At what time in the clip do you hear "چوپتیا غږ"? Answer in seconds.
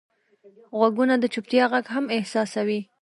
1.33-1.85